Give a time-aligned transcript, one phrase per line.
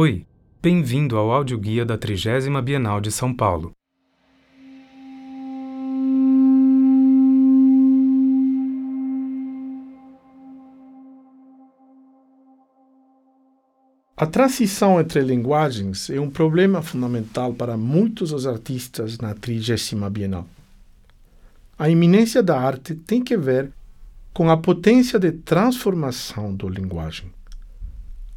[0.00, 0.24] Oi,
[0.62, 3.72] bem-vindo ao audioguia da 30 Bienal de São Paulo.
[14.16, 20.46] A transição entre linguagens é um problema fundamental para muitos dos artistas na 30 Bienal.
[21.76, 23.72] A iminência da arte tem que ver
[24.32, 27.36] com a potência de transformação da linguagem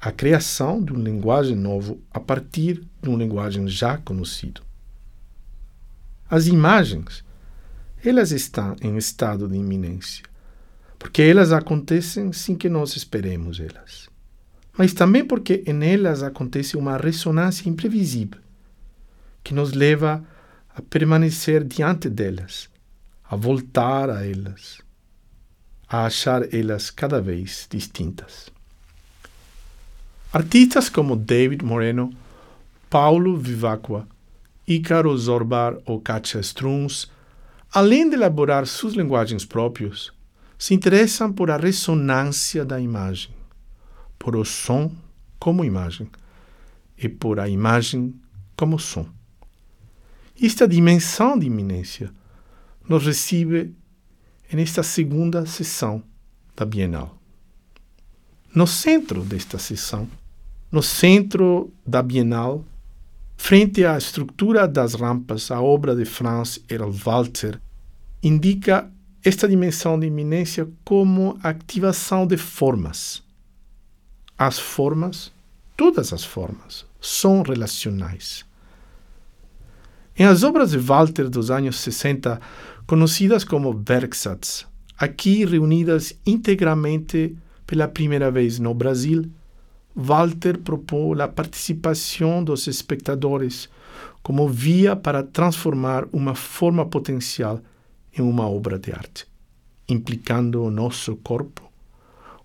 [0.00, 4.62] a criação de uma linguagem novo a partir de uma linguagem já conhecida.
[6.28, 7.22] As imagens,
[8.02, 10.24] elas estão em estado de iminência,
[10.98, 14.08] porque elas acontecem sem que nós esperemos elas.
[14.72, 18.40] Mas também porque em elas acontece uma ressonância imprevisível,
[19.44, 20.24] que nos leva
[20.74, 22.70] a permanecer diante delas,
[23.22, 24.80] a voltar a elas,
[25.86, 28.50] a achar elas cada vez distintas.
[30.32, 32.14] Artistas como David Moreno,
[32.88, 34.06] Paulo Vivacqua,
[34.64, 37.10] Ícaro Zorbar ou Katja Strunz,
[37.72, 40.12] além de elaborar suas linguagens próprias,
[40.56, 43.34] se interessam por a ressonância da imagem,
[44.16, 44.92] por o som
[45.36, 46.08] como imagem
[46.96, 48.14] e por a imagem
[48.56, 49.06] como som.
[50.40, 52.12] Esta dimensão de iminência
[52.88, 53.74] nos recebe
[54.52, 56.04] nesta segunda sessão
[56.54, 57.19] da Bienal.
[58.54, 60.08] No centro desta sessão
[60.70, 62.64] no centro da Bienal,
[63.36, 67.60] frente à estrutura das rampas, a obra de Franz Erl Walter
[68.22, 68.88] indica
[69.24, 73.22] esta dimensão de iminência como ativação de formas.
[74.38, 75.32] As formas,
[75.76, 78.44] todas as formas, são relacionais.
[80.16, 82.40] Em as obras de Walter dos anos 60,
[82.86, 87.36] conhecidas como Werksatz, aqui reunidas integralmente
[87.70, 89.30] pela primeira vez no Brasil,
[89.94, 93.68] Walter propôs a participação dos espectadores
[94.24, 97.60] como via para transformar uma forma potencial
[98.12, 99.24] em uma obra de arte,
[99.88, 101.70] implicando o nosso corpo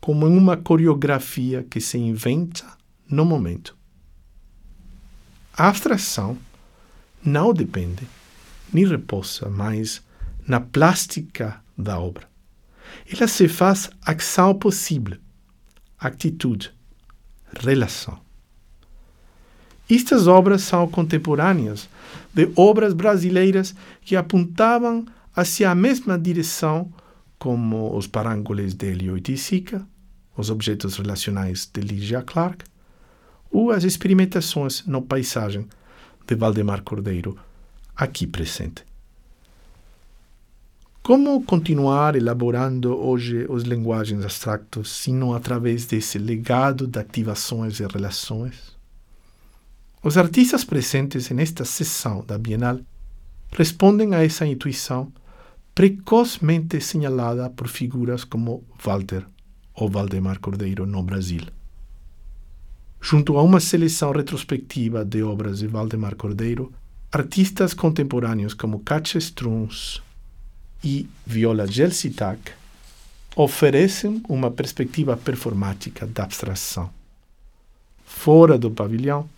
[0.00, 2.64] como em uma coreografia que se inventa
[3.06, 3.76] no momento.
[5.52, 6.38] A abstração
[7.22, 8.08] não depende
[8.72, 10.02] nem repousa mais
[10.48, 12.29] na plástica da obra.
[13.12, 15.18] Ela se faz ação possível,
[15.98, 16.72] atitude,
[17.58, 18.18] relação.
[19.90, 21.88] Estas obras são contemporâneas
[22.32, 26.92] de obras brasileiras que apontavam hacia a mesma direção
[27.38, 29.84] como os parângoles de Elio Sica,
[30.36, 32.64] os objetos relacionais de Ligia Clark,
[33.50, 35.66] ou as experimentações no paisagem
[36.26, 37.36] de Valdemar Cordeiro,
[37.96, 38.84] aqui presente.
[41.02, 47.86] Como continuar elaborando hoje os linguagens abstratos, se não através desse legado de ativações e
[47.86, 48.76] relações?
[50.02, 52.80] Os artistas presentes nesta sessão da Bienal
[53.50, 55.10] respondem a essa intuição
[55.74, 59.26] precocemente señalada por figuras como Walter
[59.74, 61.46] ou Valdemar Cordeiro no Brasil.
[63.00, 66.70] Junto a uma seleção retrospectiva de obras de Valdemar Cordeiro,
[67.10, 70.02] artistas contemporâneos como Katja Strunz,
[70.82, 72.52] e Viola Gelsitak
[73.36, 76.90] oferecem uma perspectiva performática da abstração.
[78.04, 79.28] Fora do pavilhão,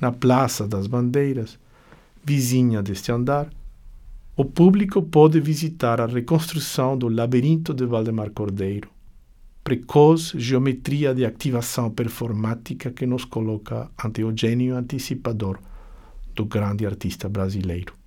[0.00, 1.58] na Praça das Bandeiras,
[2.24, 3.50] vizinha deste andar,
[4.36, 8.88] o público pode visitar a reconstrução do labirinto de Valdemar Cordeiro,
[9.64, 15.58] precoce geometria de ativação performática que nos coloca ante o gênio antecipador
[16.34, 17.97] do grande artista brasileiro.